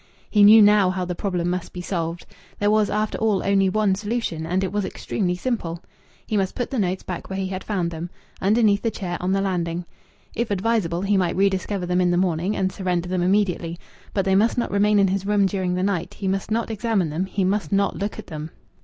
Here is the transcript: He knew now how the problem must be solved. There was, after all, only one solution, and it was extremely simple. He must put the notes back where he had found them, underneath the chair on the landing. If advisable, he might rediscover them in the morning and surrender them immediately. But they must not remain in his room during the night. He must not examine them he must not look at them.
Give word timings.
He 0.31 0.41
knew 0.41 0.63
now 0.63 0.89
how 0.89 1.05
the 1.05 1.13
problem 1.13 1.47
must 1.51 1.73
be 1.73 1.79
solved. 1.81 2.25
There 2.57 2.71
was, 2.71 2.89
after 2.89 3.19
all, 3.19 3.43
only 3.43 3.69
one 3.69 3.93
solution, 3.93 4.47
and 4.47 4.63
it 4.63 4.71
was 4.71 4.83
extremely 4.83 5.35
simple. 5.35 5.83
He 6.25 6.37
must 6.37 6.55
put 6.55 6.71
the 6.71 6.79
notes 6.79 7.03
back 7.03 7.29
where 7.29 7.37
he 7.37 7.49
had 7.49 7.63
found 7.63 7.91
them, 7.91 8.09
underneath 8.41 8.81
the 8.81 8.89
chair 8.89 9.15
on 9.21 9.31
the 9.31 9.41
landing. 9.41 9.85
If 10.33 10.49
advisable, 10.49 11.03
he 11.03 11.17
might 11.17 11.35
rediscover 11.35 11.85
them 11.85 12.01
in 12.01 12.09
the 12.09 12.17
morning 12.17 12.55
and 12.55 12.71
surrender 12.71 13.09
them 13.09 13.21
immediately. 13.21 13.77
But 14.11 14.25
they 14.25 14.33
must 14.33 14.57
not 14.57 14.71
remain 14.71 14.97
in 14.97 15.09
his 15.09 15.27
room 15.27 15.45
during 15.45 15.75
the 15.75 15.83
night. 15.83 16.15
He 16.15 16.27
must 16.27 16.49
not 16.49 16.71
examine 16.71 17.11
them 17.11 17.27
he 17.27 17.43
must 17.43 17.71
not 17.71 17.95
look 17.95 18.17
at 18.17 18.25
them. 18.25 18.49